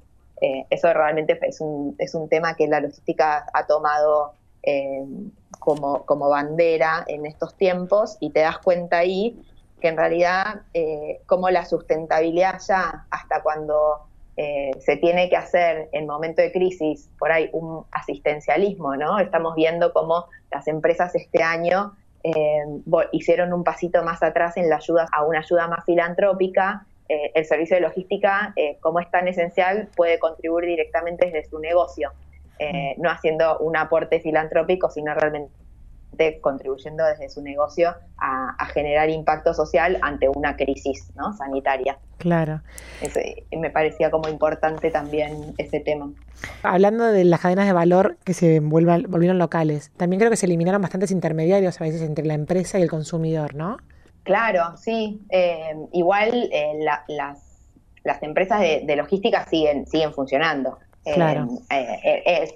eso 0.69 0.93
realmente 0.93 1.37
es 1.41 1.61
un, 1.61 1.95
es 1.97 2.15
un 2.15 2.29
tema 2.29 2.55
que 2.55 2.67
la 2.67 2.79
logística 2.79 3.45
ha 3.53 3.65
tomado 3.65 4.33
eh, 4.63 5.05
como, 5.57 6.05
como, 6.05 6.29
bandera 6.29 7.03
en 7.07 7.25
estos 7.25 7.55
tiempos 7.55 8.17
y 8.19 8.31
te 8.31 8.41
das 8.41 8.59
cuenta 8.59 8.99
ahí 8.99 9.41
que 9.81 9.87
en 9.87 9.97
realidad 9.97 10.61
eh, 10.73 11.21
como 11.25 11.49
la 11.49 11.65
sustentabilidad 11.65 12.59
ya 12.65 13.05
hasta 13.09 13.41
cuando 13.41 14.01
eh, 14.37 14.71
se 14.79 14.97
tiene 14.97 15.29
que 15.29 15.37
hacer 15.37 15.89
en 15.91 16.05
momento 16.05 16.41
de 16.41 16.51
crisis 16.51 17.09
por 17.17 17.31
ahí 17.31 17.49
un 17.51 17.85
asistencialismo, 17.91 18.95
¿no? 18.95 19.19
Estamos 19.19 19.55
viendo 19.55 19.91
cómo 19.91 20.25
las 20.51 20.67
empresas 20.67 21.15
este 21.15 21.41
año 21.41 21.95
hicieron 23.11 23.53
un 23.53 23.63
pasito 23.63 24.03
más 24.03 24.21
atrás 24.21 24.57
en 24.57 24.69
la 24.69 24.75
ayuda 24.75 25.07
a 25.11 25.23
una 25.23 25.39
ayuda 25.39 25.67
más 25.67 25.85
filantrópica. 25.85 26.85
El 27.09 27.45
servicio 27.45 27.75
de 27.75 27.81
logística, 27.81 28.53
como 28.81 28.99
es 28.99 29.09
tan 29.09 29.27
esencial, 29.27 29.89
puede 29.95 30.19
contribuir 30.19 30.65
directamente 30.67 31.25
desde 31.25 31.49
su 31.49 31.59
negocio. 31.59 32.11
Eh, 32.59 32.95
no 32.97 33.09
haciendo 33.09 33.57
un 33.59 33.77
aporte 33.77 34.19
filantrópico, 34.19 34.89
sino 34.89 35.13
realmente 35.13 35.49
contribuyendo 36.41 37.05
desde 37.05 37.29
su 37.29 37.41
negocio 37.41 37.95
a, 38.17 38.65
generar 38.73 39.09
impacto 39.09 39.53
social 39.53 39.97
ante 40.01 40.27
una 40.27 40.57
crisis 40.57 41.09
¿no? 41.15 41.33
sanitaria. 41.37 41.97
Claro. 42.17 42.61
me 43.57 43.69
parecía 43.69 44.11
como 44.11 44.27
importante 44.27 44.91
también 44.91 45.53
ese 45.57 45.79
tema. 45.79 46.11
Hablando 46.61 47.05
de 47.05 47.23
las 47.23 47.39
cadenas 47.39 47.65
de 47.65 47.71
valor 47.71 48.17
que 48.25 48.33
se 48.33 48.59
volvieron 48.59 49.37
locales, 49.37 49.91
también 49.95 50.19
creo 50.19 50.29
que 50.29 50.37
se 50.37 50.45
eliminaron 50.45 50.81
bastantes 50.81 51.11
intermediarios 51.11 51.79
a 51.79 51.85
veces 51.85 52.01
entre 52.01 52.25
la 52.25 52.33
empresa 52.33 52.77
y 52.77 52.81
el 52.81 52.89
consumidor, 52.89 53.55
¿no? 53.55 53.77
Claro, 54.29 54.77
sí. 54.77 55.19
Eh, 55.31 55.75
igual 55.91 56.49
eh, 56.51 56.73
las, 57.07 57.49
las 58.03 58.21
empresas 58.21 58.61
de, 58.61 58.95
logística 58.95 59.43
siguen, 59.47 59.87
siguen 59.87 60.13
funcionando. 60.13 60.77
Claro. 61.03 61.47
Eh, 61.71 62.21
es 62.25 62.53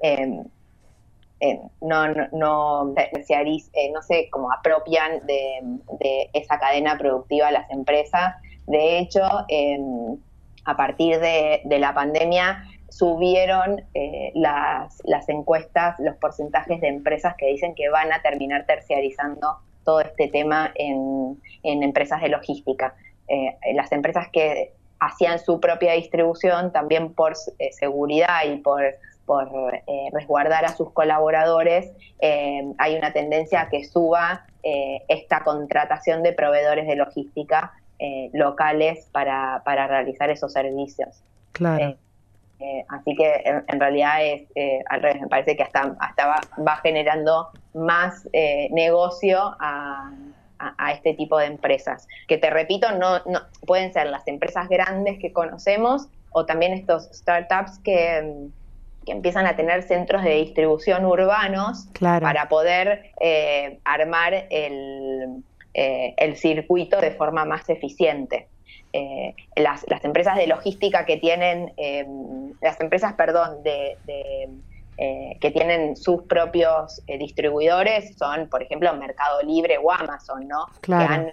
eh, 0.00 1.60
no, 1.82 2.08
no, 2.08 2.28
no, 2.32 2.84
no 2.84 4.02
sé, 4.02 4.28
cómo 4.30 4.50
apropian 4.50 5.26
de, 5.26 6.30
esa 6.32 6.58
cadena 6.58 6.96
productiva 6.96 7.50
las 7.50 7.70
empresas. 7.70 8.36
De 8.66 8.98
hecho, 8.98 9.20
em, 9.48 10.16
a 10.64 10.76
partir 10.78 11.20
de, 11.20 11.60
la 11.78 11.92
pandemia 11.92 12.64
subieron 12.88 13.82
eh, 13.92 14.32
las, 14.34 15.02
las 15.04 15.28
encuestas, 15.28 15.98
los 15.98 16.16
porcentajes 16.16 16.80
de 16.80 16.88
empresas 16.88 17.34
que 17.36 17.48
dicen 17.48 17.74
que 17.74 17.90
van 17.90 18.10
a 18.14 18.22
terminar 18.22 18.64
terciarizando 18.64 19.58
todo 19.84 20.00
este 20.00 20.28
tema 20.28 20.72
en, 20.74 21.40
en 21.62 21.82
empresas 21.82 22.20
de 22.22 22.28
logística. 22.28 22.94
las 23.74 23.90
empresas 23.92 24.28
que 24.32 24.72
hacían 24.98 25.38
su 25.38 25.58
propia 25.58 25.92
distribución 25.94 26.72
también 26.72 27.14
por 27.14 27.34
seguridad 27.70 28.44
y 28.46 28.58
por 28.58 28.82
por 29.26 29.74
eh, 29.74 30.08
resguardar 30.12 30.64
a 30.64 30.76
sus 30.76 30.90
colaboradores, 30.92 31.92
eh, 32.20 32.62
hay 32.78 32.96
una 32.96 33.12
tendencia 33.12 33.62
a 33.62 33.68
que 33.68 33.84
suba 33.84 34.46
eh, 34.62 35.02
esta 35.08 35.44
contratación 35.44 36.22
de 36.22 36.32
proveedores 36.32 36.86
de 36.86 36.96
logística 36.96 37.72
locales 38.32 39.08
para, 39.12 39.62
realizar 39.64 40.28
esos 40.28 40.52
servicios. 40.52 41.22
Claro. 41.52 41.96
Así 42.88 43.14
que 43.16 43.42
en, 43.44 43.80
realidad 43.80 44.24
es 44.24 44.42
al 44.88 45.02
revés, 45.02 45.22
me 45.22 45.28
parece 45.28 45.56
que 45.56 45.62
hasta, 45.62 45.94
hasta 46.00 46.26
va, 46.26 46.76
generando 46.76 47.48
más 47.74 48.28
negocio 48.70 49.56
a, 49.60 50.10
este 50.92 51.14
tipo 51.14 51.38
de 51.38 51.46
empresas. 51.46 52.06
Que 52.28 52.38
te 52.38 52.48
repito, 52.48 52.92
no, 52.92 53.18
no 53.26 53.40
pueden 53.66 53.92
ser 53.92 54.06
las 54.06 54.28
empresas 54.28 54.68
grandes 54.68 55.18
que 55.18 55.32
conocemos 55.32 56.06
o 56.30 56.46
también 56.46 56.72
estos 56.72 57.08
startups 57.12 57.80
que 57.80 58.48
que 59.04 59.12
empiezan 59.12 59.46
a 59.46 59.56
tener 59.56 59.82
centros 59.82 60.22
de 60.22 60.34
distribución 60.36 61.04
urbanos 61.04 61.88
para 62.00 62.48
poder 62.48 63.12
eh, 63.20 63.78
armar 63.84 64.46
el, 64.50 65.42
eh, 65.74 66.14
el, 66.16 66.36
circuito 66.36 67.00
de 67.00 67.10
forma 67.12 67.44
más 67.44 67.68
eficiente. 67.68 68.48
Eh, 68.92 69.34
las, 69.56 69.84
las, 69.88 70.04
empresas 70.04 70.36
de 70.36 70.46
logística 70.46 71.06
que 71.06 71.16
tienen, 71.16 71.72
las 72.60 72.80
empresas, 72.80 73.14
perdón, 73.14 73.62
de, 73.62 73.96
que 75.40 75.50
tienen 75.50 75.96
sus 75.96 76.22
propios 76.24 77.02
distribuidores 77.06 78.16
son, 78.16 78.48
por 78.48 78.62
ejemplo, 78.62 78.94
Mercado 78.94 79.42
Libre 79.42 79.78
o 79.82 79.90
Amazon, 79.90 80.46
¿no? 80.46 80.66
Claro. 80.80 81.06
Que 81.06 81.14
han 81.14 81.32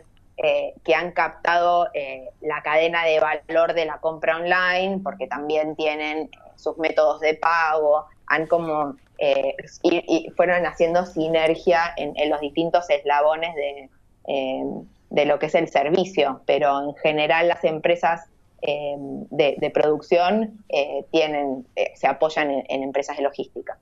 que 0.85 0.95
han 0.95 1.11
captado 1.11 1.89
la 2.39 2.61
cadena 2.63 3.03
de 3.03 3.19
valor 3.19 3.73
de 3.73 3.85
la 3.85 3.97
compra 3.97 4.37
online, 4.37 5.01
porque 5.03 5.27
también 5.27 5.75
tienen 5.75 6.29
sus 6.55 6.77
métodos 6.77 7.19
de 7.19 7.33
pago, 7.33 8.05
han 8.27 8.47
como 8.47 8.95
eh, 9.19 9.55
y, 9.83 10.29
fueron 10.37 10.65
haciendo 10.65 11.05
sinergia 11.05 11.93
en, 11.97 12.29
los 12.29 12.39
distintos 12.39 12.89
eslabones 12.89 13.53
de, 13.55 13.89
eh, 14.27 14.63
de, 15.09 15.25
lo 15.25 15.39
que 15.39 15.47
es 15.47 15.55
el 15.55 15.67
servicio, 15.67 16.41
pero 16.45 16.81
en 16.81 16.95
general 16.95 17.47
las 17.47 17.63
empresas 17.63 18.25
eh, 18.61 18.95
de, 18.97 19.71
producción 19.73 20.63
tienen, 21.11 21.65
se 21.95 22.07
apoyan 22.07 22.49
en, 22.67 22.83
empresas 22.83 23.17
de 23.17 23.23
logística. 23.23 23.77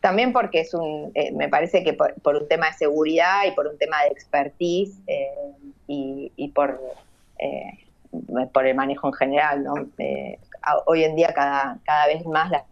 También 0.00 0.32
porque 0.32 0.60
es 0.60 0.72
un, 0.74 1.12
me 1.34 1.48
parece 1.48 1.84
que 1.84 1.92
por, 1.92 2.36
un 2.36 2.48
tema 2.48 2.66
de 2.68 2.72
seguridad 2.74 3.44
y 3.46 3.52
por 3.52 3.66
un 3.66 3.78
tema 3.78 4.02
de 4.04 4.08
expertise 4.08 4.98
y, 5.86 6.32
y, 6.36 6.48
por 6.48 6.80
por 8.52 8.66
el 8.66 8.74
manejo 8.74 9.06
en 9.06 9.12
general, 9.14 9.64
¿no? 9.64 9.74
hoy 10.86 11.04
en 11.04 11.16
día 11.16 11.32
cada, 11.34 11.78
cada 11.84 12.06
vez 12.06 12.26
más 12.26 12.50
las, 12.50 12.64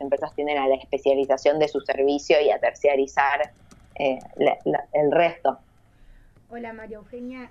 empresas 0.00 0.34
tienden 0.34 0.58
a 0.58 0.66
la 0.66 0.74
especialización 0.74 1.60
de 1.60 1.68
su 1.68 1.80
servicio 1.80 2.40
y 2.40 2.50
a 2.50 2.58
terciarizar 2.58 3.52
eh, 3.94 4.18
el 4.92 5.12
resto. 5.12 5.58
Hola 6.56 6.72
María 6.72 6.98
Eugenia, 6.98 7.50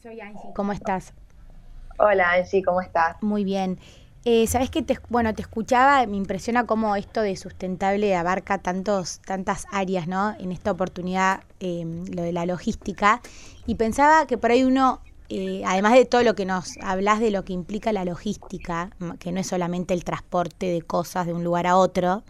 soy 0.00 0.20
Angie. 0.20 0.52
¿Cómo 0.54 0.72
estás? 0.72 1.12
Hola 1.98 2.34
Angie, 2.34 2.62
¿cómo 2.62 2.80
estás? 2.80 3.20
Muy 3.20 3.42
bien. 3.42 3.80
Eh, 4.24 4.46
Sabes 4.46 4.70
que 4.70 4.80
te, 4.80 4.96
bueno, 5.08 5.34
te 5.34 5.42
escuchaba, 5.42 6.06
me 6.06 6.16
impresiona 6.16 6.64
cómo 6.64 6.94
esto 6.94 7.20
de 7.20 7.34
sustentable 7.34 8.14
abarca 8.14 8.58
tantos, 8.58 9.18
tantas 9.26 9.66
áreas, 9.72 10.06
¿no? 10.06 10.36
En 10.38 10.52
esta 10.52 10.70
oportunidad, 10.70 11.40
eh, 11.58 11.82
lo 12.14 12.22
de 12.22 12.32
la 12.32 12.46
logística. 12.46 13.22
Y 13.66 13.74
pensaba 13.74 14.28
que 14.28 14.38
por 14.38 14.52
ahí 14.52 14.62
uno 14.62 15.00
eh, 15.30 15.64
además 15.66 15.94
de 15.94 16.04
todo 16.04 16.22
lo 16.22 16.36
que 16.36 16.46
nos 16.46 16.76
hablas 16.80 17.18
de 17.18 17.32
lo 17.32 17.44
que 17.44 17.54
implica 17.54 17.92
la 17.92 18.04
logística, 18.04 18.90
que 19.18 19.32
no 19.32 19.40
es 19.40 19.48
solamente 19.48 19.94
el 19.94 20.04
transporte 20.04 20.66
de 20.66 20.82
cosas 20.82 21.26
de 21.26 21.32
un 21.32 21.42
lugar 21.42 21.66
a 21.66 21.76
otro, 21.76 22.22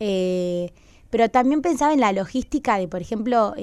eh, 0.00 0.72
pero 1.10 1.28
también 1.28 1.60
pensaba 1.60 1.92
en 1.92 2.00
la 2.00 2.12
logística 2.12 2.78
de, 2.78 2.88
por 2.88 3.02
ejemplo, 3.02 3.54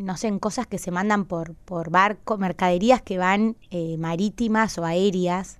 no 0.00 0.16
sé, 0.16 0.28
en 0.28 0.38
cosas 0.38 0.66
que 0.66 0.78
se 0.78 0.90
mandan 0.90 1.24
por, 1.24 1.54
por 1.54 1.90
barco, 1.90 2.38
mercaderías 2.38 3.02
que 3.02 3.18
van 3.18 3.56
eh, 3.70 3.96
marítimas 3.98 4.78
o 4.78 4.84
aéreas, 4.84 5.58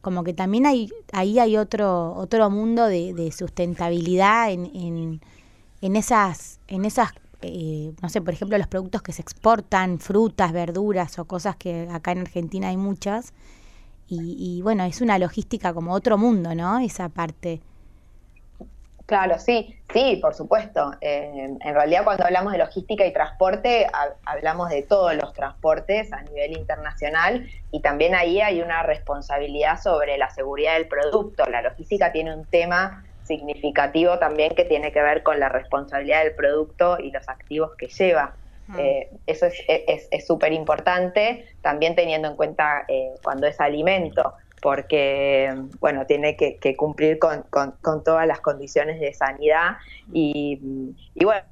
como 0.00 0.24
que 0.24 0.34
también 0.34 0.66
hay, 0.66 0.90
ahí 1.12 1.38
hay 1.38 1.56
otro, 1.56 2.14
otro 2.14 2.50
mundo 2.50 2.86
de, 2.86 3.32
sustentabilidad 3.36 4.52
en, 4.52 4.66
en, 4.66 5.20
en, 5.80 5.96
esas, 5.96 6.60
en 6.68 6.84
esas 6.84 7.10
eh, 7.42 7.92
no 8.02 8.08
sé, 8.08 8.20
por 8.20 8.32
ejemplo, 8.32 8.56
los 8.58 8.66
productos 8.66 9.02
que 9.02 9.12
se 9.12 9.22
exportan, 9.22 9.98
frutas, 9.98 10.52
verduras 10.52 11.18
o 11.18 11.24
cosas 11.26 11.56
que 11.56 11.88
acá 11.90 12.12
en 12.12 12.20
Argentina 12.20 12.68
hay 12.68 12.76
muchas. 12.76 13.32
Y, 14.08 14.60
bueno, 14.62 14.84
es 14.84 15.00
una 15.00 15.18
logística 15.18 15.74
como 15.74 15.92
otro 15.92 16.16
mundo, 16.16 16.54
¿no? 16.54 16.78
Esa 16.78 17.08
parte. 17.08 17.60
Claro, 19.06 19.38
sí, 19.38 19.78
sí, 19.92 20.18
por 20.20 20.34
supuesto. 20.34 20.92
Eh, 21.00 21.56
en 21.60 21.74
realidad 21.74 22.02
cuando 22.02 22.24
hablamos 22.24 22.52
de 22.52 22.58
logística 22.58 23.06
y 23.06 23.12
transporte, 23.12 23.86
hablamos 24.24 24.68
de 24.68 24.82
todos 24.82 25.14
los 25.14 25.32
transportes 25.32 26.12
a 26.12 26.22
nivel 26.22 26.56
internacional 26.56 27.48
y 27.70 27.80
también 27.80 28.16
ahí 28.16 28.40
hay 28.40 28.60
una 28.60 28.82
responsabilidad 28.82 29.80
sobre 29.80 30.18
la 30.18 30.28
seguridad 30.30 30.74
del 30.74 30.88
producto. 30.88 31.46
La 31.46 31.62
logística 31.62 32.10
tiene 32.10 32.34
un 32.34 32.46
tema 32.46 33.04
significativo 33.22 34.18
también 34.18 34.54
que 34.56 34.64
tiene 34.64 34.90
que 34.90 35.02
ver 35.02 35.22
con 35.22 35.38
la 35.38 35.48
responsabilidad 35.48 36.24
del 36.24 36.34
producto 36.34 36.98
y 36.98 37.12
los 37.12 37.28
activos 37.28 37.72
que 37.78 37.86
lleva. 37.86 38.34
Eh, 38.76 39.10
eso 39.28 39.46
es 39.46 40.26
súper 40.26 40.52
es, 40.52 40.58
importante, 40.58 41.46
también 41.62 41.94
teniendo 41.94 42.26
en 42.26 42.34
cuenta 42.34 42.84
eh, 42.88 43.14
cuando 43.22 43.46
es 43.46 43.60
alimento, 43.60 44.34
porque 44.66 45.54
bueno, 45.78 46.06
tiene 46.06 46.36
que, 46.36 46.74
cumplir 46.74 47.20
con, 47.20 47.44
todas 48.02 48.26
las 48.26 48.40
condiciones 48.40 48.98
de 48.98 49.14
sanidad 49.14 49.76
y, 50.12 50.58
y 51.14 51.24
bueno, 51.24 51.42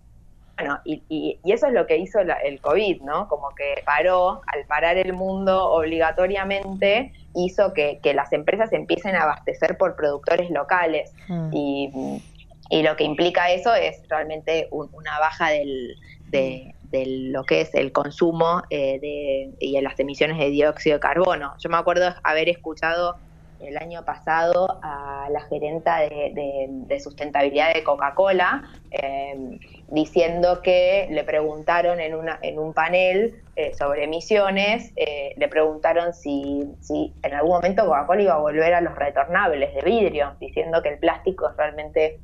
bueno, 0.57 0.81
y, 0.85 1.01
y, 1.09 1.53
eso 1.53 1.69
es 1.69 1.75
lo 1.75 1.87
que 1.87 1.97
hizo 1.97 2.19
el 2.19 2.61
COVID, 2.61 3.03
¿no? 3.03 3.29
Como 3.29 3.51
que 3.55 3.85
paró, 3.87 4.43
al 4.49 4.65
parar 4.67 4.97
el 4.97 5.13
mundo 5.13 5.71
obligatoriamente, 5.71 7.13
hizo 7.37 7.73
que, 7.73 8.01
las 8.17 8.33
empresas 8.33 8.73
empiecen 8.73 9.15
a 9.15 9.23
abastecer 9.23 9.79
por 9.79 9.95
productores 9.95 10.51
locales. 10.51 11.13
Mm. 11.29 11.51
Y, 11.53 12.83
lo 12.83 12.97
que 12.97 13.05
implica 13.05 13.53
eso 13.53 13.73
es 13.77 14.03
realmente 14.09 14.67
una 14.73 15.21
baja 15.21 15.51
del, 15.51 15.95
de, 16.31 16.75
lo 17.07 17.45
que 17.45 17.63
es 17.63 17.75
el 17.75 17.93
consumo 17.93 18.63
eh, 18.71 18.99
de, 19.01 19.55
y 19.59 19.81
las 19.81 19.99
emisiones 19.99 20.39
de 20.39 20.51
dióxido 20.51 20.97
de 20.97 21.01
carbono. 21.01 21.55
Yo 21.59 21.71
me 21.71 21.77
acuerdo 21.77 22.15
haber 22.23 22.49
escuchado 22.49 23.17
el 23.61 23.77
año 23.79 24.05
pasado 24.05 24.79
a 24.83 25.29
la 25.31 25.41
gerenta 25.43 26.01
de, 26.01 27.01
sustentabilidad 27.03 27.75
de 27.75 27.83
Coca-Cola 27.83 28.63
em, 28.91 29.59
diciendo 29.89 30.61
que 30.63 31.09
le 31.11 31.25
preguntaron 31.25 31.99
en 32.01 32.59
un 32.59 32.73
panel 32.75 33.43
eh, 33.57 33.73
sobre 33.75 34.05
emisiones, 34.05 34.93
eh, 34.97 35.33
le 35.37 35.49
preguntaron 35.49 36.13
si, 36.13 36.65
si 36.81 37.13
en 37.23 37.35
algún 37.35 37.53
momento 37.53 37.85
Coca-Cola 37.85 38.23
iba 38.23 38.35
a 38.35 38.39
volver 38.39 38.75
a 38.75 38.81
los 38.81 38.95
retornables 38.97 39.75
de 39.75 39.83
vidrio, 39.83 40.35
diciendo 40.41 40.83
que 40.83 40.91
el 40.91 40.99
plástico 40.99 41.49
es 41.49 41.57
realmente 41.57 42.19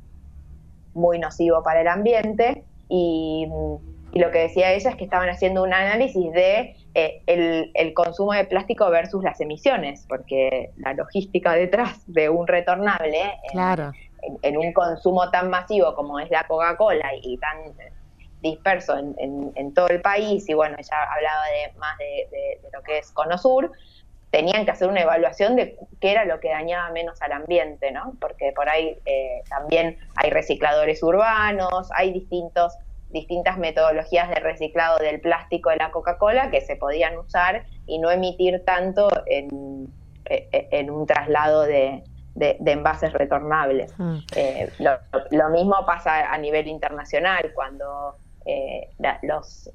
muy 0.93 1.19
nocivo 1.19 1.63
para 1.63 1.81
el 1.81 1.87
ambiente 1.87 2.65
y 2.89 3.47
y 4.13 4.19
lo 4.19 4.31
que 4.31 4.39
decía 4.39 4.73
ella 4.73 4.89
es 4.89 4.95
que 4.95 5.05
estaban 5.05 5.29
haciendo 5.29 5.63
un 5.63 5.73
análisis 5.73 6.31
de 6.33 6.75
eh, 6.93 7.21
el, 7.27 7.93
consumo 7.93 8.33
de 8.33 8.43
plástico 8.43 8.89
versus 8.89 9.23
las 9.23 9.39
emisiones, 9.39 10.05
porque 10.07 10.71
la 10.77 10.93
logística 10.93 11.53
detrás 11.53 12.01
de 12.07 12.29
un 12.29 12.47
retornable 12.47 13.39
claro. 13.51 13.93
en, 14.41 14.57
un 14.57 14.73
consumo 14.73 15.29
tan 15.31 15.49
masivo 15.49 15.95
como 15.95 16.19
es 16.19 16.29
la 16.29 16.45
Coca-Cola 16.45 17.11
y, 17.21 17.37
tan 17.37 17.57
disperso 18.41 18.97
en, 18.97 19.73
todo 19.73 19.87
el 19.87 20.01
país, 20.01 20.49
y 20.49 20.53
bueno, 20.53 20.75
ya 20.77 21.03
hablaba 21.03 21.45
de 21.45 21.79
más 21.79 21.97
de, 21.97 22.59
lo 22.73 22.81
que 22.81 22.97
es 22.97 23.11
Conosur, 23.11 23.71
tenían 24.31 24.65
que 24.65 24.71
hacer 24.71 24.89
una 24.89 25.01
evaluación 25.01 25.55
de 25.55 25.77
qué 25.99 26.11
era 26.11 26.25
lo 26.25 26.39
que 26.39 26.49
dañaba 26.49 26.89
menos 26.91 27.21
al 27.21 27.33
ambiente, 27.33 27.91
¿no? 27.91 28.13
Porque 28.19 28.51
por 28.53 28.67
ahí 28.69 28.97
eh, 29.05 29.43
también 29.49 29.97
hay 30.15 30.29
recicladores 30.31 31.03
urbanos, 31.03 31.89
hay 31.93 32.11
distintos 32.13 32.73
distintas 33.11 33.57
metodologías 33.57 34.29
de 34.29 34.35
reciclado 34.35 34.97
del 34.97 35.21
plástico 35.21 35.69
de 35.69 35.77
la 35.77 35.91
Coca-Cola 35.91 36.49
que 36.49 36.61
se 36.61 36.75
podían 36.75 37.17
usar 37.17 37.65
y 37.85 37.99
no 37.99 38.11
emitir 38.11 38.63
tanto 38.65 39.09
en, 39.25 39.87
e, 40.25 40.47
e, 40.51 40.67
en 40.71 40.89
un 40.89 41.05
traslado 41.05 41.63
de, 41.63 42.03
de, 42.35 42.57
envases 42.71 43.13
retornables. 43.13 43.93
Mm. 43.97 44.17
Eh, 44.35 44.69
lo, 45.31 45.49
mismo 45.49 45.85
pasa 45.85 46.31
a 46.31 46.37
nivel 46.37 46.67
internacional, 46.67 47.51
cuando 47.53 48.15
eh, 48.45 48.89
los, 49.21 49.69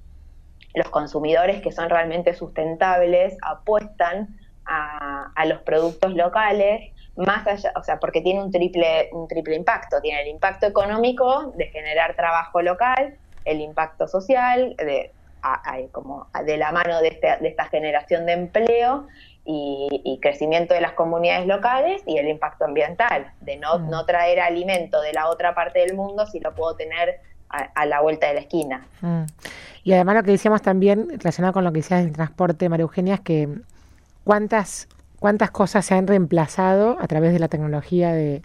los 0.75 0.88
consumidores 0.88 1.61
que 1.62 1.73
son 1.73 1.90
realmente 1.90 2.35
sustentables 2.35 3.37
apuestan 3.43 4.37
a, 4.64 5.31
a, 5.35 5.47
los 5.47 5.61
productos 5.62 6.14
locales 6.14 6.93
más 7.16 7.47
allá, 7.47 7.73
o 7.76 7.83
sea, 7.83 7.99
porque 7.99 8.21
tiene 8.21 8.43
un 8.43 8.50
triple, 8.50 9.09
un 9.12 9.26
triple 9.26 9.57
impacto. 9.57 10.00
Tiene 10.00 10.23
el 10.23 10.28
impacto 10.28 10.66
económico 10.66 11.52
de 11.57 11.66
generar 11.69 12.14
trabajo 12.14 12.61
local, 12.61 13.16
el 13.46 13.60
impacto 13.60 14.06
social, 14.06 14.76
de, 14.76 15.12
como 15.92 16.26
de 16.44 16.56
la 16.56 16.72
mano 16.72 17.00
de, 17.00 17.08
este, 17.08 17.36
de 17.40 17.48
esta 17.48 17.64
generación 17.66 18.26
de 18.26 18.32
empleo 18.32 19.06
y, 19.44 20.18
crecimiento 20.20 20.74
de 20.74 20.80
las 20.80 20.92
comunidades 20.92 21.46
locales 21.46 22.02
y 22.04 22.18
el 22.18 22.28
impacto 22.28 22.64
ambiental, 22.64 23.32
de 23.40 23.56
no, 23.56 23.78
mm. 23.78 23.90
no 23.90 24.04
traer 24.04 24.40
alimento 24.40 25.00
de 25.00 25.12
la 25.12 25.28
otra 25.28 25.54
parte 25.54 25.80
del 25.80 25.94
mundo 25.94 26.26
si 26.26 26.40
lo 26.40 26.54
puedo 26.54 26.74
tener 26.74 27.20
a, 27.48 27.86
la 27.86 28.00
vuelta 28.00 28.26
de 28.26 28.34
la 28.34 28.40
esquina. 28.40 28.86
Mm. 29.00 29.22
Y 29.84 29.92
además 29.92 30.16
lo 30.16 30.22
que 30.24 30.32
decíamos 30.32 30.62
también, 30.62 31.08
relacionado 31.10 31.54
con 31.54 31.62
lo 31.62 31.72
que 31.72 31.78
decías 31.78 32.02
del 32.02 32.12
transporte, 32.12 32.68
María 32.68 32.82
Eugenia, 32.82 33.14
es 33.14 33.20
que 33.20 33.48
cuántas, 34.24 34.88
cuántas 35.20 35.52
cosas 35.52 35.86
se 35.86 35.94
han 35.94 36.08
reemplazado 36.08 36.96
a 37.00 37.06
través 37.06 37.32
de 37.32 37.38
la 37.38 37.46
tecnología 37.46 38.12
de 38.12 38.42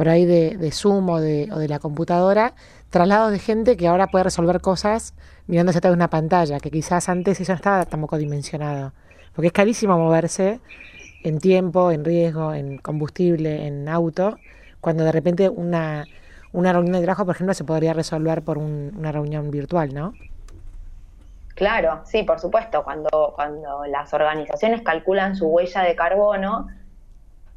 por 0.00 0.08
ahí 0.08 0.24
de, 0.24 0.56
de 0.56 0.72
Zoom 0.72 1.10
o 1.10 1.20
de, 1.20 1.50
o 1.52 1.58
de 1.58 1.68
la 1.68 1.78
computadora, 1.78 2.54
traslados 2.88 3.32
de 3.32 3.38
gente 3.38 3.76
que 3.76 3.86
ahora 3.86 4.06
puede 4.06 4.24
resolver 4.24 4.62
cosas 4.62 5.12
mirándose 5.46 5.76
a 5.76 5.82
través 5.82 5.92
de 5.92 5.98
una 5.98 6.08
pantalla, 6.08 6.58
que 6.58 6.70
quizás 6.70 7.10
antes 7.10 7.38
eso 7.38 7.52
no 7.52 7.56
estaba 7.56 7.84
tampoco 7.84 8.16
dimensionado. 8.16 8.94
Porque 9.34 9.48
es 9.48 9.52
carísimo 9.52 9.98
moverse 9.98 10.58
en 11.22 11.38
tiempo, 11.38 11.90
en 11.90 12.06
riesgo, 12.06 12.54
en 12.54 12.78
combustible, 12.78 13.66
en 13.66 13.90
auto, 13.90 14.38
cuando 14.80 15.04
de 15.04 15.12
repente 15.12 15.50
una, 15.50 16.06
una 16.54 16.72
reunión 16.72 16.94
de 16.94 17.02
trabajo, 17.02 17.26
por 17.26 17.34
ejemplo, 17.34 17.52
se 17.52 17.64
podría 17.64 17.92
resolver 17.92 18.40
por 18.40 18.56
una 18.56 19.12
reunión 19.12 19.50
virtual, 19.50 19.92
¿no? 19.92 20.14
Claro, 21.56 22.00
sí, 22.06 22.22
por 22.22 22.40
supuesto. 22.40 22.84
Cuando, 22.84 23.34
cuando 23.36 23.84
las 23.84 24.14
organizaciones 24.14 24.80
calculan 24.80 25.36
su 25.36 25.46
huella 25.48 25.82
de 25.82 25.94
carbono, 25.94 26.68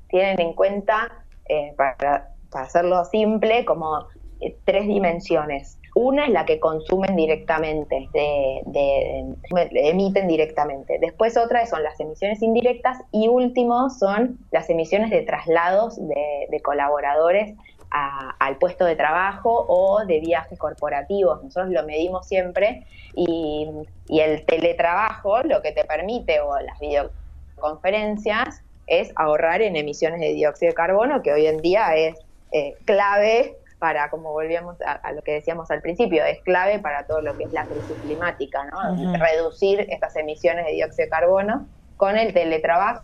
tienen 0.10 0.42
en 0.42 0.52
cuenta, 0.52 1.10
eh, 1.48 1.74
para, 1.78 2.33
para 2.54 2.66
hacerlo 2.66 3.04
simple, 3.06 3.66
como 3.66 4.08
eh, 4.44 4.56
tres 4.66 4.88
dimensiones. 4.88 5.78
Una 5.96 6.26
es 6.26 6.32
la 6.32 6.46
que 6.46 6.60
consumen 6.60 7.16
directamente, 7.16 8.10
de, 8.14 9.36
emiten 9.74 10.28
directamente. 10.28 10.98
Después 11.00 11.38
otra 11.38 11.66
son 11.68 11.84
las 11.84 12.00
emisiones 12.00 12.42
indirectas 12.42 12.98
y 13.12 13.28
último 13.28 13.92
son 13.92 14.40
las 14.52 14.70
emisiones 14.72 15.12
de 15.12 15.22
traslados 15.22 15.98
de, 15.98 16.62
colaboradores 16.62 17.56
al 17.92 18.58
puesto 18.58 18.86
de 18.86 18.96
trabajo 18.96 19.66
o 19.68 20.04
de 20.06 20.20
viajes 20.20 20.58
corporativos. 20.58 21.44
Nosotros 21.44 21.72
lo 21.72 21.84
medimos 21.84 22.28
siempre 22.28 22.88
y, 23.16 23.70
el 24.10 24.46
teletrabajo 24.46 25.44
lo 25.44 25.62
que 25.62 25.74
te 25.74 25.84
permite 25.86 26.40
o 26.40 26.60
las 26.60 26.80
videoconferencias 26.80 28.64
es 28.88 29.12
ahorrar 29.16 29.62
en 29.62 29.76
emisiones 29.76 30.20
de 30.20 30.34
dióxido 30.34 30.72
de 30.72 30.76
carbono, 30.76 31.22
que 31.22 31.34
hoy 31.34 31.46
en 31.46 31.62
día 31.62 31.96
es 31.96 32.16
eh, 32.54 32.76
clave 32.86 33.58
para, 33.80 34.10
como 34.10 34.32
volvíamos 34.32 34.78
a, 34.82 35.12
lo 35.12 35.22
que 35.24 35.34
decíamos 35.34 35.70
al 35.70 35.82
principio, 35.82 36.24
es 36.24 36.40
clave 36.44 36.80
para 36.80 37.06
todo 37.06 37.22
lo 37.22 37.38
que 37.38 37.44
es 37.44 37.52
la 37.52 37.66
crisis 37.66 37.98
climática, 38.02 38.64
¿no? 38.66 39.18
Reducir 39.18 39.82
estas 39.90 40.16
emisiones 40.16 40.66
de 40.66 40.72
dióxido 40.72 41.06
de 41.06 41.10
carbono 41.10 41.68
con 41.98 42.18
el 42.18 42.34
teletrabajo 42.34 43.04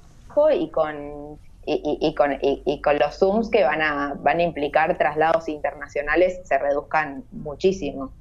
y 0.52 0.70
con 0.72 1.38
y, 1.66 2.16
con, 2.16 2.38
y, 2.42 2.82
con 2.82 2.98
los 2.98 3.20
Zooms 3.20 3.50
que 3.50 3.64
van 3.64 3.82
a, 3.82 4.16
van 4.20 4.40
a 4.40 4.44
implicar 4.44 4.98
traslados 4.98 5.48
internacionales 5.50 6.40
se 6.44 6.58
reduzcan 6.58 7.24
muchísimo. 7.32 8.12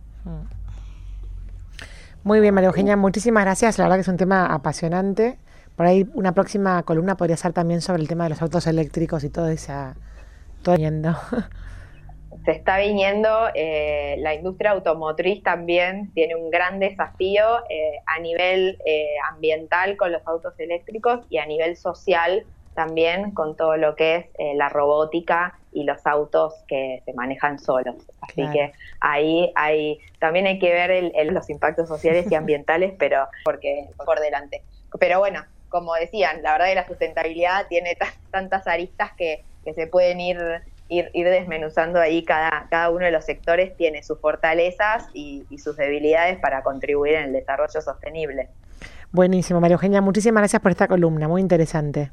Muy 2.25 2.41
bien, 2.41 2.53
María 2.53 2.69
Eugenia, 2.69 2.97
muchísimas 2.97 3.45
gracias. 3.45 3.79
La 3.79 3.85
verdad 3.85 3.97
que 3.97 4.03
es 4.03 4.09
un 4.09 4.17
tema 4.17 4.53
apasionante. 4.53 5.38
Por 5.77 5.87
ahí 5.87 6.07
una 6.14 6.33
próxima 6.33 6.83
columna 6.83 7.17
podría 7.17 7.37
ser 7.37 7.53
también 7.53 7.81
sobre 7.81 8.03
el 8.03 8.09
tema 8.09 8.25
de 8.25 8.31
los 8.31 8.43
autos 8.43 8.67
eléctricos 8.67 9.25
y 9.25 9.31
todo 9.31 9.49
esa... 9.49 9.95
Todo 10.62 10.77
yendo. 10.77 11.16
se 12.49 12.53
está 12.53 12.79
viniendo, 12.79 13.51
eh, 13.55 14.16
la 14.21 14.35
industria 14.35 14.71
automotriz 14.71 15.42
también 15.42 16.11
tiene 16.14 16.35
un 16.35 16.51
gran 16.51 16.79
desafío 16.79 17.44
eh, 17.68 18.01
a 18.07 18.18
nivel 18.21 18.79
eh, 18.87 19.16
ambiental 19.31 19.99
con 19.99 20.12
los 20.12 20.27
autos 20.27 20.55
eléctricos 20.59 21.27
y 21.29 21.37
a 21.37 21.44
nivel 21.44 21.77
social 21.77 22.47
también 22.75 23.33
con 23.33 23.55
todo 23.55 23.77
lo 23.77 23.97
que 23.97 24.16
es 24.38 24.57
la 24.57 24.71
robótica 24.71 25.59
y 25.73 25.85
los 25.85 26.07
autos 26.07 26.55
que 26.68 27.03
se 27.05 27.12
manejan 27.12 27.59
solos. 27.59 27.97
Así 28.23 28.49
que 28.53 28.73
ahí 29.01 29.53
hay, 29.55 29.99
también 30.18 30.47
hay 30.47 30.59
que 30.59 30.71
ver 30.71 31.12
los 31.33 31.51
impactos 31.51 31.88
sociales 31.88 32.31
y 32.31 32.35
ambientales, 32.37 32.94
pero 32.99 33.27
porque 33.44 33.88
por 34.07 34.21
delante. 34.21 34.62
Pero 34.99 35.18
bueno, 35.18 35.44
como 35.68 35.92
decían, 35.94 36.42
la 36.42 36.53
verdad 36.53 36.68
que 36.68 36.75
la 36.77 36.87
sustentabilidad 36.87 37.66
tiene 37.68 37.99
tantas 38.31 38.66
aristas 38.66 39.12
que, 39.18 39.44
que 39.69 39.75
se 39.75 39.87
pueden 39.87 40.21
ir 40.21 40.39
ir, 40.89 41.11
desmenuzando 41.13 42.01
ahí 42.01 42.25
cada, 42.25 42.67
cada 42.71 42.91
uno 42.91 43.05
de 43.05 43.11
los 43.11 43.25
sectores 43.25 43.77
tiene 43.77 44.03
sus 44.03 44.19
fortalezas 44.19 45.07
y, 45.13 45.45
sus 45.59 45.77
debilidades 45.77 46.39
para 46.39 46.63
contribuir 46.63 47.15
en 47.15 47.25
el 47.25 47.33
desarrollo 47.33 47.81
sostenible. 47.81 48.49
Buenísimo, 49.13 49.61
María 49.61 49.75
Eugenia, 49.75 50.01
muchísimas 50.01 50.43
gracias 50.43 50.63
por 50.63 50.71
esta 50.71 50.87
columna, 50.87 51.29
muy 51.29 51.41
interesante. 51.41 52.11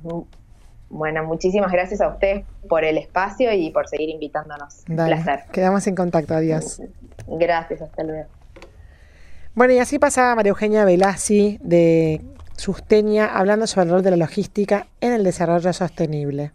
Bueno, 0.90 1.24
muchísimas 1.24 1.72
gracias 1.72 2.02
a 2.02 2.10
ustedes 2.10 2.46
por 2.68 2.84
el 2.84 2.98
espacio 2.98 3.52
y 3.54 3.70
por 3.72 3.88
seguir 3.88 4.10
invitándonos. 4.10 4.84
Un 4.90 4.96
placer. 4.96 5.42
Quedamos 5.52 5.86
en 5.88 5.96
contacto, 5.96 6.34
adiós. 6.34 6.82
Gracias, 7.28 7.82
hasta 7.82 8.04
luego. 8.04 8.30
Bueno, 9.54 9.74
y 9.74 9.80
así 9.80 10.00
pasa 10.00 10.36
María 10.36 10.50
Eugenia 10.50 10.86
Velazzi 10.86 11.60
de 11.62 12.22
Sustenia 12.58 13.26
hablando 13.26 13.68
sobre 13.68 13.86
el 13.86 13.92
rol 13.92 14.04
de 14.04 14.12
la 14.12 14.18
logística 14.18 14.88
en 15.02 15.14
el 15.14 15.24
desarrollo 15.24 15.72
sostenible. 15.72 16.52